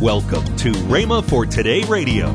[0.00, 2.30] Welcome to Rhema for Today Radio.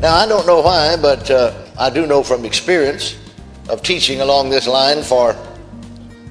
[0.00, 3.16] Now, I don't know why, but uh, I do know from experience
[3.68, 5.36] of teaching along this line for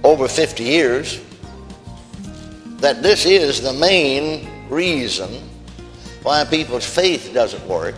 [0.03, 1.21] over 50 years
[2.79, 5.29] that this is the main reason
[6.23, 7.95] why people's faith doesn't work.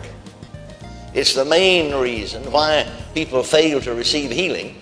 [1.12, 4.76] It's the main reason why people fail to receive healing.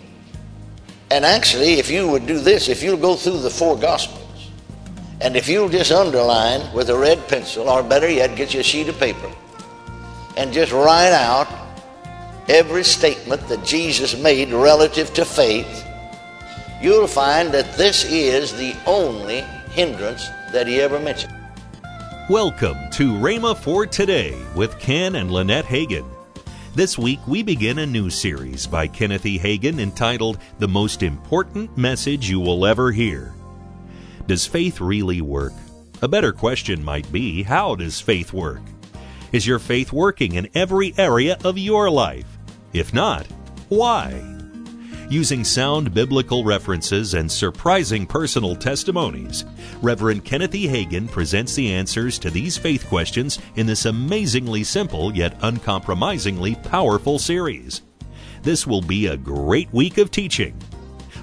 [1.11, 4.21] And actually, if you would do this, if you'll go through the four Gospels,
[5.25, 8.63] and if you'll just underline with a red pencil, or better yet, get you a
[8.63, 9.33] sheet of paper,
[10.37, 11.49] and just write out
[12.47, 15.87] every statement that Jesus made relative to faith,
[16.83, 21.33] you'll find that this is the only hindrance that he ever mentioned.
[22.29, 26.07] Welcome to Rhema for Today with Ken and Lynette Hagin.
[26.75, 29.39] This week we begin a new series by Kenneth E.
[29.39, 33.34] Hagin entitled The Most Important Message You Will Ever Hear.
[34.27, 35.53] Does faith really work?
[36.01, 38.63] A better question might be how does faith work?
[39.33, 42.27] Is your faith working in every area of your life?
[42.73, 43.27] If not,
[43.69, 44.23] why?
[45.11, 49.45] Using sound biblical references and surprising personal testimonies,
[49.83, 50.67] Reverend Kenneth E.
[50.67, 57.19] Hagin presents the answers to these faith questions in this amazingly simple yet uncompromisingly powerful
[57.19, 57.83] series.
[58.43, 60.59] This will be a great week of teaching.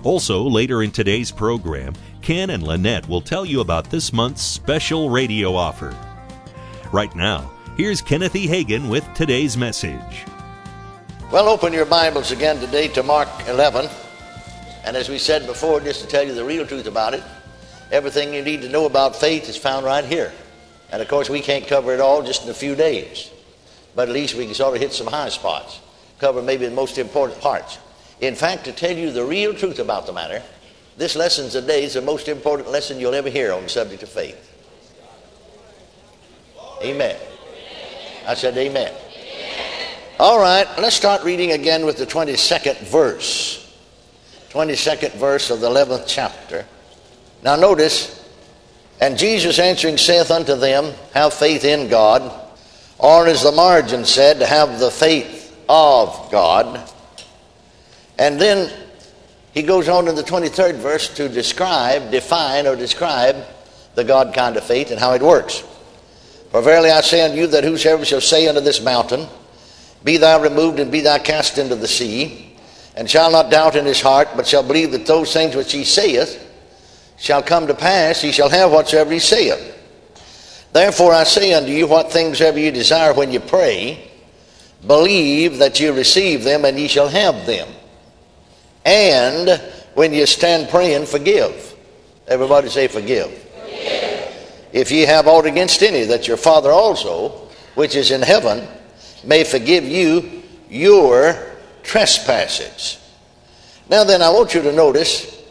[0.04, 5.10] Also, later in today's program, Ken and Lynette will tell you about this month's special
[5.10, 5.96] radio offer.
[6.92, 8.48] Right now, here's Kenneth E.
[8.48, 10.26] Hagin with today's message.
[11.32, 13.90] Well, open your Bibles again today to Mark 11.
[14.84, 17.24] And as we said before, just to tell you the real truth about it,
[17.92, 20.32] everything you need to know about faith is found right here.
[20.92, 23.32] And of course, we can't cover it all just in a few days.
[23.96, 25.80] But at least we can sort of hit some high spots,
[26.20, 27.80] cover maybe the most important parts.
[28.20, 30.44] In fact, to tell you the real truth about the matter,
[30.98, 34.10] this lesson today is the most important lesson you'll ever hear on the subject of
[34.10, 34.48] faith.
[36.84, 37.18] Amen.
[38.28, 38.94] I said amen.
[40.20, 43.58] All right, let's start reading again with the 22nd verse.
[44.50, 46.66] 22nd verse of the 11th chapter.
[47.44, 48.30] Now notice,
[49.00, 52.40] and Jesus answering saith unto them, Have faith in God,
[53.00, 56.88] or as the margin said, have the faith of God.
[58.20, 58.72] And then
[59.54, 63.36] he goes on in the 23rd verse to describe, define, or describe
[63.96, 65.64] the God kind of faith and how it works.
[66.52, 69.28] For verily I say unto you that whosoever shall say unto this mountain,
[70.04, 72.58] Be thou removed and be thou cast into the sea,
[72.96, 75.84] and shall not doubt in his heart, but shall believe that those things which he
[75.84, 76.48] saith
[77.18, 79.78] shall come to pass, he shall have whatsoever he saith.
[80.74, 84.10] Therefore I say unto you, what things ever you desire when you pray,
[84.88, 87.68] believe that you receive them, and ye shall have them.
[88.86, 89.62] And
[89.94, 91.76] when you stand praying, forgive.
[92.28, 93.48] Everybody say, forgive.
[94.74, 97.30] If ye have aught against any, that your Father also,
[97.76, 98.68] which is in heaven,
[99.24, 101.36] may forgive you your
[101.84, 102.98] trespasses.
[103.90, 105.44] Now then, I want you to notice,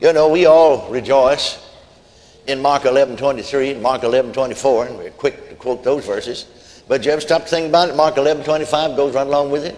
[0.00, 1.64] you know, we all rejoice
[2.46, 6.82] in Mark 11, 23 and Mark 11, 24, and we're quick to quote those verses.
[6.86, 7.96] But you ever stop to think about it?
[7.96, 9.76] Mark 11, 25 goes right along with it.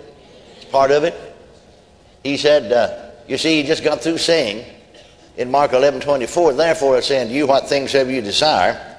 [0.56, 1.29] It's part of it.
[2.22, 4.64] He said, uh, you see, he just got through saying
[5.36, 8.98] in Mark 11, 24, therefore I say unto you, what things have you desire?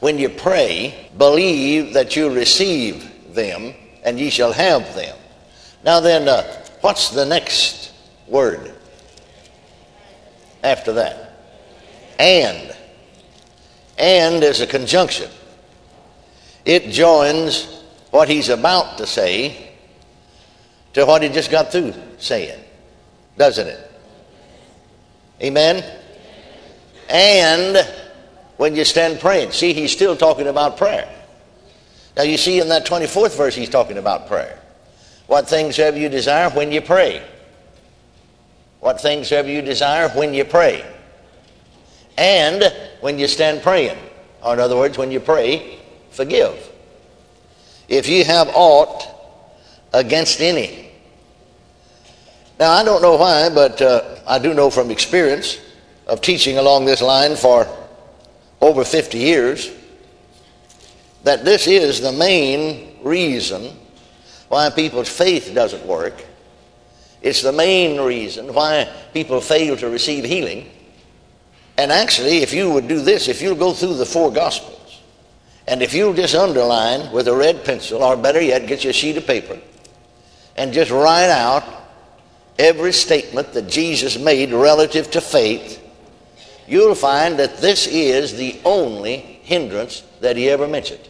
[0.00, 3.74] When you pray, believe that you receive them,
[4.04, 5.16] and ye shall have them.
[5.84, 6.42] Now then, uh,
[6.80, 7.92] what's the next
[8.26, 8.74] word
[10.62, 11.38] after that?
[12.18, 12.74] And.
[13.98, 15.30] And is a conjunction.
[16.64, 19.72] It joins what he's about to say
[20.92, 22.62] to what he just got through saying,
[23.36, 23.90] doesn't it?
[25.42, 25.84] Amen?
[27.08, 27.86] And
[28.56, 31.08] when you stand praying, see, he's still talking about prayer.
[32.16, 34.58] Now, you see in that 24th verse, he's talking about prayer.
[35.26, 37.22] What things have you desire when you pray?
[38.80, 40.84] What things have you desire when you pray?
[42.16, 43.98] And when you stand praying.
[44.42, 45.78] Or, in other words, when you pray,
[46.10, 46.72] forgive.
[47.88, 49.06] If you have aught
[49.92, 50.85] against any.
[52.58, 55.58] Now, I don't know why, but uh, I do know from experience
[56.06, 57.66] of teaching along this line for
[58.60, 59.70] over 50 years
[61.24, 63.76] that this is the main reason
[64.48, 66.24] why people's faith doesn't work.
[67.20, 70.70] It's the main reason why people fail to receive healing.
[71.76, 75.02] And actually, if you would do this, if you'll go through the four Gospels,
[75.66, 78.94] and if you'll just underline with a red pencil, or better yet, get you a
[78.94, 79.58] sheet of paper,
[80.56, 81.64] and just write out
[82.58, 85.82] every statement that Jesus made relative to faith,
[86.66, 91.08] you'll find that this is the only hindrance that he ever mentioned.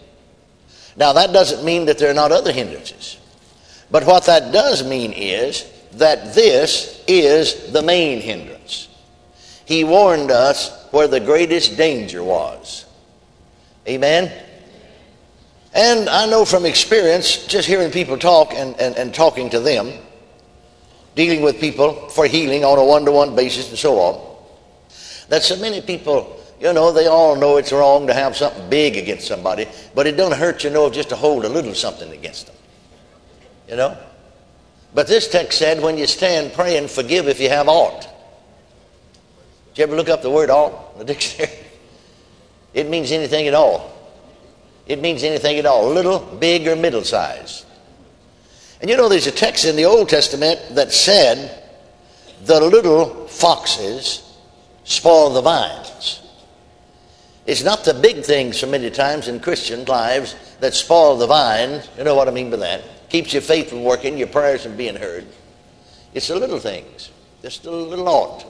[0.97, 3.19] Now, that doesn't mean that there are not other hindrances.
[3.91, 8.89] But what that does mean is that this is the main hindrance.
[9.65, 12.85] He warned us where the greatest danger was.
[13.89, 14.33] Amen?
[15.75, 19.93] And I know from experience, just hearing people talk and, and, and talking to them,
[21.17, 24.37] dealing with people for healing on a one to one basis and so on,
[25.29, 28.97] that so many people, you know, they all know it's wrong to have something big
[28.97, 32.47] against somebody, but it don't hurt, you know, just to hold a little something against
[32.47, 32.57] them.
[33.69, 33.99] You know?
[34.95, 38.03] But this text said, when you stand praying, forgive if you have aught.
[39.75, 41.53] Did you ever look up the word aught in the dictionary?
[42.73, 43.93] It means anything at all.
[44.87, 47.66] It means anything at all, little, big, or middle size.
[48.81, 51.63] And you know, there's a text in the Old Testament that said,
[52.45, 54.23] the little foxes
[54.85, 56.23] spoil the vines.
[57.47, 61.89] It's not the big things so many times in Christian lives that spoil the vines.
[61.97, 62.83] You know what I mean by that?
[63.09, 65.27] Keeps your faith from working, your prayers from being heard.
[66.13, 67.11] It's the little things,
[67.43, 68.45] just a little ought.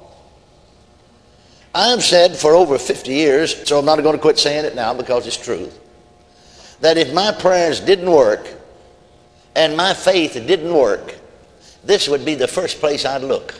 [1.75, 4.95] I've said for over 50 years, so I'm not going to quit saying it now
[4.95, 5.79] because it's truth
[6.81, 8.47] that if my prayers didn't work
[9.57, 11.17] and my faith didn't work,
[11.83, 13.55] this would be the first place I'd look.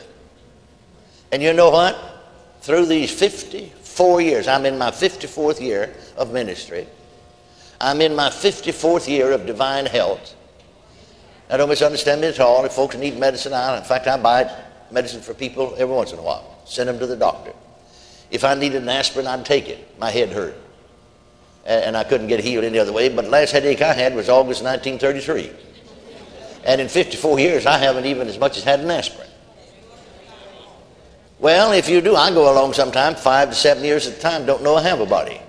[1.31, 1.97] And you know what?
[2.61, 6.87] Through these 54 years, I'm in my 54th year of ministry.
[7.81, 10.35] I'm in my 54th year of divine health.
[11.49, 12.63] Now, don't misunderstand me at all.
[12.65, 14.51] If folks need medicine, I, in fact, I buy
[14.91, 16.61] medicine for people every once in a while.
[16.65, 17.53] Send them to the doctor.
[18.29, 19.99] If I needed an aspirin, I'd take it.
[19.99, 20.55] My head hurt
[21.67, 23.09] and I couldn't get healed any other way.
[23.09, 25.66] But the last headache I had was August 1933.
[26.65, 29.27] And in 54 years, I haven't even as much as had an aspirin.
[31.39, 34.45] Well, if you do, I go along sometime, five to seven years at a time,
[34.45, 35.39] don't know I have a body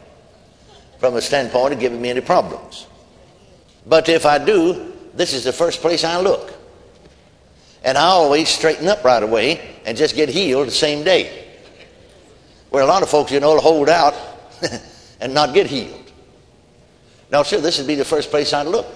[0.98, 2.86] from a standpoint of giving me any problems.
[3.86, 6.52] But if I do, this is the first place I look.
[7.82, 11.46] And I always straighten up right away and just get healed the same day.
[12.70, 14.14] Where a lot of folks, you know, hold out
[15.20, 16.12] and not get healed.
[17.30, 18.86] Now, sir, this would be the first place I'd look.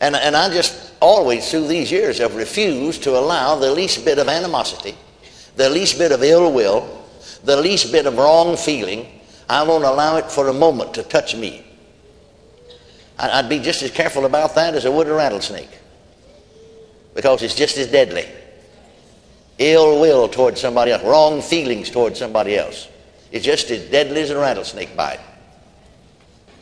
[0.00, 4.18] And, and I just always, through these years, have refused to allow the least bit
[4.18, 4.96] of animosity,
[5.56, 7.04] the least bit of ill will,
[7.44, 9.20] the least bit of wrong feeling.
[9.48, 11.66] I won't allow it for a moment to touch me.
[13.18, 15.68] I'd be just as careful about that as I would a rattlesnake
[17.14, 18.26] because it's just as deadly.
[19.58, 22.88] Ill will towards somebody else, wrong feelings towards somebody else.
[23.30, 25.20] It's just as deadly as a rattlesnake bite.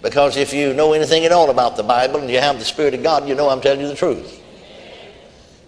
[0.03, 2.95] Because if you know anything at all about the Bible and you have the Spirit
[2.95, 4.41] of God, you know I'm telling you the truth.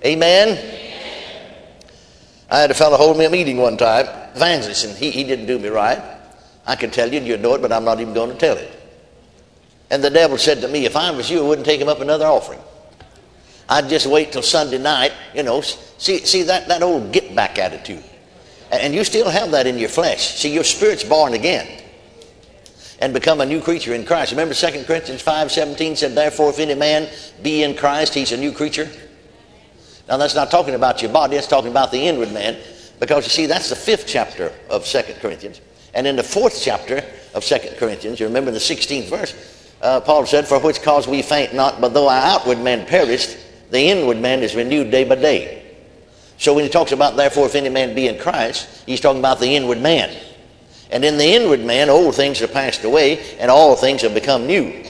[0.05, 0.57] Amen?
[2.49, 5.47] I had a fellow hold me a meeting one time, evangelist, and he, he didn't
[5.47, 6.01] do me right.
[6.67, 8.57] I can tell you and you know it, but I'm not even going to tell
[8.57, 8.71] it.
[9.91, 12.01] And the devil said to me, if I was you, I wouldn't take him up
[12.01, 12.61] another offering.
[13.69, 15.61] I'd just wait till Sunday night, you know.
[15.61, 18.03] See, see that, that old get back attitude.
[18.71, 20.37] And you still have that in your flesh.
[20.37, 21.81] See, your spirit's born again
[23.01, 24.33] and become a new creature in Christ.
[24.33, 27.09] Remember 2 Corinthians 5 17 said, Therefore, if any man
[27.43, 28.89] be in Christ, he's a new creature.
[30.09, 32.59] Now, that's not talking about your body, that's talking about the inward man.
[32.99, 35.61] Because you see, that's the fifth chapter of 2 Corinthians.
[35.95, 37.03] And in the fourth chapter
[37.35, 41.23] of 2 Corinthians, you remember the 16th verse, uh, Paul said, For which cause we
[41.23, 43.39] faint not, but though our outward man perished,
[43.71, 45.75] the inward man is renewed day by day.
[46.37, 49.41] So when he talks about, therefore, if any man be in Christ, he's talking about
[49.41, 50.15] the inward man.
[50.91, 54.47] And in the inward man, old things have passed away, and all things have become
[54.47, 54.85] new.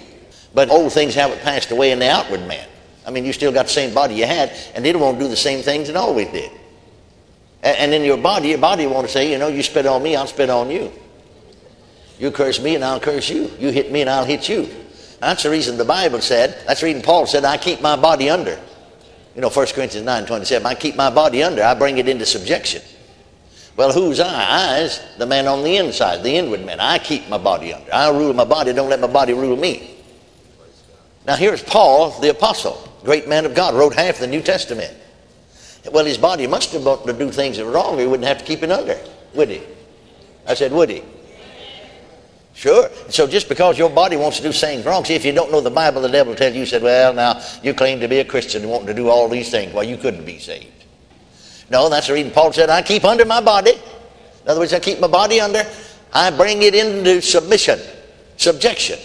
[0.54, 2.66] But old things haven't passed away in the outward man.
[3.06, 5.36] I mean, you still got the same body you had, and it won't do the
[5.36, 6.50] same things it always did.
[7.62, 10.16] And in your body, your body want to say, you know, you spit on me,
[10.16, 10.90] I'll spit on you.
[12.18, 13.50] You curse me, and I'll curse you.
[13.58, 14.68] You hit me, and I'll hit you.
[15.20, 18.30] That's the reason the Bible said, that's the reason Paul said, I keep my body
[18.30, 18.58] under.
[19.34, 22.24] You know, 1 Corinthians 9 27, I keep my body under, I bring it into
[22.24, 22.82] subjection.
[23.80, 24.44] Well, who's I?
[24.44, 26.80] I is the man on the inside, the inward man.
[26.80, 27.94] I keep my body under.
[27.94, 29.96] I rule my body, don't let my body rule me.
[31.26, 34.94] Now, here's Paul, the apostle, great man of God, wrote half the New Testament.
[35.90, 37.98] Well, his body must have wanted to do things that were wrong.
[37.98, 38.98] He wouldn't have to keep it under,
[39.32, 39.62] would he?
[40.46, 41.02] I said, would he?
[42.52, 42.90] Sure.
[43.08, 45.62] So just because your body wants to do things wrong, see, if you don't know
[45.62, 48.26] the Bible, the devil will tell you, said, well, now, you claim to be a
[48.26, 49.72] Christian and want to do all these things.
[49.72, 50.66] Well, you couldn't be saved.
[51.70, 53.72] No, that's the reason Paul said, I keep under my body.
[53.72, 55.64] In other words, I keep my body under.
[56.12, 57.78] I bring it into submission,
[58.36, 58.98] subjection.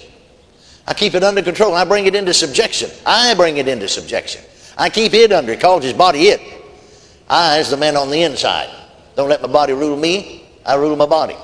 [0.87, 1.75] I keep it under control.
[1.75, 2.89] I bring it into subjection.
[3.05, 4.41] I bring it into subjection.
[4.77, 5.53] I keep it under.
[5.53, 6.41] He calls his body it.
[7.29, 8.69] I is the man on the inside.
[9.15, 10.47] Don't let my body rule me.
[10.65, 11.35] I rule my body.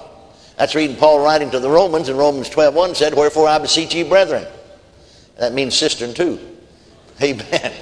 [0.57, 3.95] That's reading Paul writing to the Romans in Romans 12 1 said, Wherefore I beseech
[3.95, 4.45] ye, brethren.
[5.37, 6.39] That means cistern too.
[7.21, 7.73] Amen.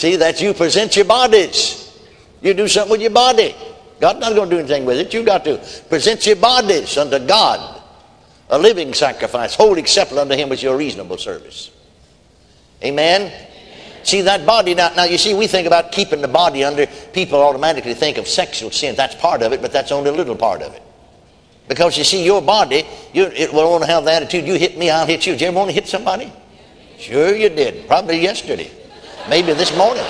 [0.00, 1.94] See, that you present your bodies.
[2.40, 3.54] You do something with your body.
[4.00, 5.12] God's not going to do anything with it.
[5.12, 5.58] You've got to
[5.90, 7.82] present your bodies unto God,
[8.48, 11.70] a living sacrifice, holy acceptable unto Him with your reasonable service.
[12.82, 13.30] Amen.
[14.02, 14.90] See that body now.
[14.96, 16.86] Now you see, we think about keeping the body under.
[17.12, 18.96] People automatically think of sexual sin.
[18.96, 20.82] That's part of it, but that's only a little part of it.
[21.68, 24.46] Because you see, your body, you it will to have the attitude.
[24.46, 25.34] You hit me, I'll hit you.
[25.34, 26.32] Did you ever want to hit somebody?
[26.98, 27.86] Sure, you did.
[27.86, 28.70] Probably yesterday,
[29.30, 30.04] maybe this morning.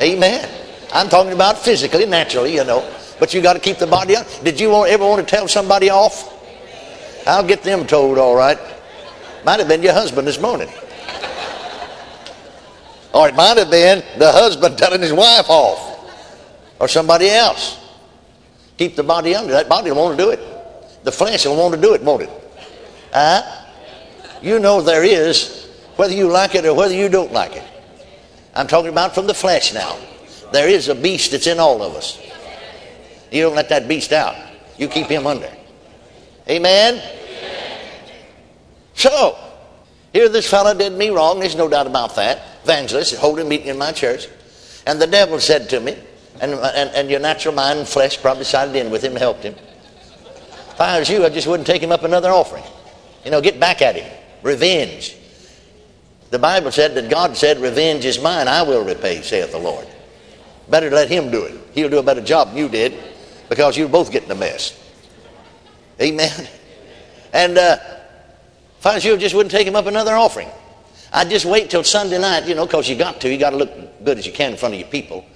[0.00, 0.48] Amen.
[0.92, 2.82] I'm talking about physically, naturally, you know.
[3.20, 4.26] But you got to keep the body up.
[4.42, 6.30] Did you ever want to tell somebody off?
[7.26, 8.58] I'll get them told, all right.
[9.44, 10.68] Might have been your husband this morning.
[13.12, 15.90] Or it might have been the husband telling his wife off.
[16.80, 17.78] Or somebody else.
[18.78, 19.52] Keep the body under.
[19.52, 20.40] That body will want to do it.
[21.04, 22.30] The flesh will want to do it, won't it?
[23.12, 23.42] Huh?
[24.40, 27.62] You know there is, whether you like it or whether you don't like it.
[28.54, 29.98] I'm talking about from the flesh now.
[30.52, 32.20] There is a beast that's in all of us.
[33.30, 34.36] You don't let that beast out.
[34.76, 35.50] You keep him under.
[36.48, 36.94] Amen?
[36.94, 37.18] Amen.
[38.94, 39.38] So,
[40.12, 41.40] here this fellow did me wrong.
[41.40, 42.42] There's no doubt about that.
[42.64, 44.28] Evangelist, holding meeting in my church.
[44.86, 45.96] And the devil said to me,
[46.40, 49.42] and, and, and your natural mind and flesh probably sided in with him and helped
[49.42, 49.54] him.
[49.54, 52.64] If I was you, I just wouldn't take him up another offering.
[53.24, 54.10] You know, get back at him.
[54.42, 55.16] Revenge.
[56.32, 59.86] The Bible said that God said, Revenge is mine, I will repay, saith the Lord.
[60.66, 61.60] Better let him do it.
[61.74, 62.94] He'll do a better job than you did
[63.50, 64.74] because you'll both get in the mess.
[66.00, 66.48] Amen.
[67.34, 67.76] And uh,
[69.00, 70.48] you, just wouldn't take him up another offering.
[71.12, 73.30] I'd just wait till Sunday night, you know, because you got to.
[73.30, 75.26] You got to look good as you can in front of your people.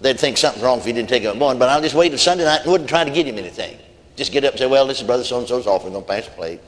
[0.00, 1.58] They'd think something's wrong if you didn't take up one.
[1.58, 3.78] But I'll just wait till Sunday night and wouldn't try to get him anything.
[4.16, 5.92] Just get up and say, well, this is Brother so-and-so's offering.
[5.92, 6.60] To pass the plate.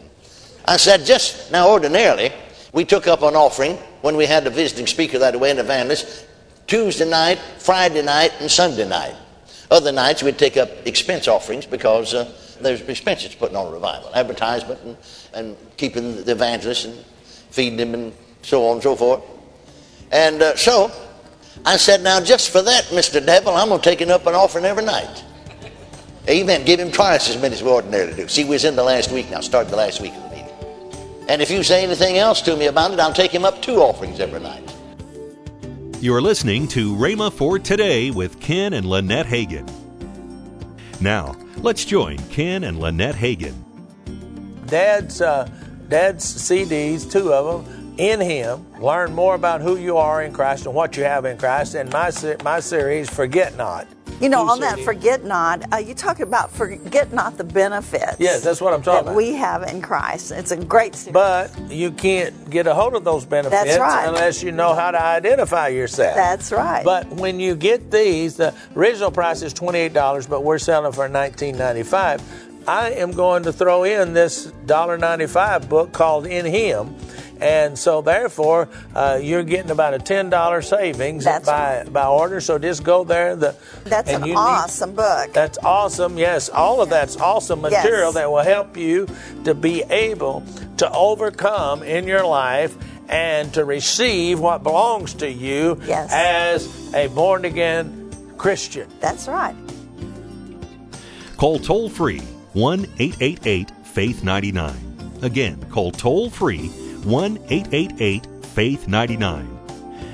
[0.67, 2.31] I said, just now ordinarily,
[2.73, 6.27] we took up an offering when we had the visiting speaker that way, an evangelist,
[6.67, 9.15] Tuesday night, Friday night, and Sunday night.
[9.71, 14.15] Other nights we'd take up expense offerings because uh, there's expenses putting on a revival,
[14.15, 14.97] advertisement and,
[15.35, 16.97] and keeping the evangelists and
[17.51, 18.13] feeding them and
[18.43, 19.23] so on and so forth.
[20.13, 20.91] And uh, so
[21.65, 23.25] I said, now just for that, Mr.
[23.25, 25.25] Devil, I'm going to take up an offering every night.
[26.29, 26.65] Amen.
[26.65, 28.29] Give him twice as many as we ordinarily do.
[28.29, 30.13] See, we was in the last week now, Start the last week.
[31.31, 33.77] And if you say anything else to me about it, I'll take him up two
[33.77, 34.75] offerings every night.
[36.01, 39.71] You're listening to Rhema for Today with Ken and Lynette Hagin.
[41.01, 43.55] Now, let's join Ken and Lynette Hagin.
[44.67, 45.49] Dad's, uh,
[45.89, 50.67] Dad's CDs, two of them, in Him, learn more about who you are in Christ
[50.67, 51.77] and what you have in Christ.
[51.77, 52.11] And my
[52.43, 53.87] my series, Forget Not.
[54.21, 58.17] You know, on that forget not, uh, you talk about forget not the benefits.
[58.19, 59.17] Yes, that's what I'm talking that about.
[59.17, 60.31] We have in Christ.
[60.31, 61.15] It's a great series.
[61.15, 64.07] But you can't get a hold of those benefits that's right.
[64.07, 66.15] unless you know how to identify yourself.
[66.17, 66.85] That's right.
[66.85, 72.23] But when you get these, the original price is $28, but we're selling for $19.95.
[72.69, 76.95] I am going to throw in this $1.95 book called In Him
[77.41, 82.41] and so, therefore, uh, you're getting about a ten dollar savings that's by by order.
[82.41, 83.37] So just go there.
[83.37, 85.33] The that's an awesome need, book.
[85.33, 86.19] That's awesome.
[86.19, 88.15] Yes, all of that's awesome material yes.
[88.15, 89.07] that will help you
[89.45, 90.45] to be able
[90.79, 92.77] to overcome in your life
[93.09, 96.11] and to receive what belongs to you yes.
[96.13, 98.89] as a born again Christian.
[99.01, 99.57] That's right.
[101.37, 102.21] Call toll free
[102.53, 105.21] 1 888 Faith 99.
[105.23, 106.71] Again, call toll free
[107.05, 109.59] 1 888 Faith 99.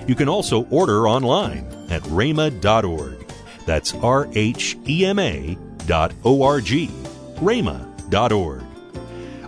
[0.07, 3.27] You can also order online at rhema.org.
[3.65, 6.89] That's R H E M A dot O R G.
[7.37, 8.63] rhema.org.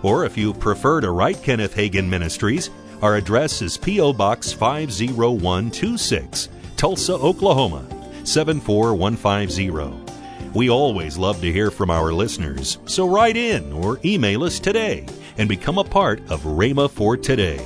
[0.03, 2.69] Or if you prefer to write Kenneth Hagin Ministries,
[3.01, 4.13] our address is P.O.
[4.13, 7.85] Box 50126, Tulsa, Oklahoma
[8.25, 10.51] 74150.
[10.53, 15.05] We always love to hear from our listeners, so write in or email us today
[15.37, 17.65] and become a part of Rhema for Today.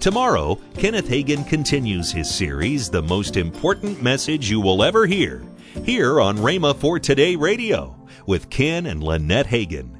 [0.00, 5.42] Tomorrow, Kenneth Hagin continues his series, The Most Important Message You Will Ever Hear,
[5.84, 7.96] here on Rhema for Today Radio
[8.26, 9.97] with Ken and Lynette Hagin.